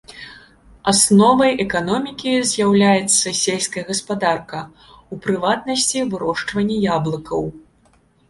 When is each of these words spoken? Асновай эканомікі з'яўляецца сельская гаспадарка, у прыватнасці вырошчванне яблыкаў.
Асновай 0.91 1.51
эканомікі 1.65 2.31
з'яўляецца 2.51 3.33
сельская 3.43 3.83
гаспадарка, 3.91 4.59
у 5.17 5.21
прыватнасці 5.25 5.99
вырошчванне 6.15 6.77
яблыкаў. 6.95 7.41